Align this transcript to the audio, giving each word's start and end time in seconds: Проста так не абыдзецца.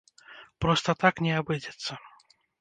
Проста 0.63 0.95
так 1.03 1.21
не 1.27 1.31
абыдзецца. 1.43 1.99